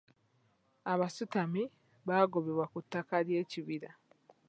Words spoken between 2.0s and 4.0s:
baagobebwa ku ttaka ly'ekibira.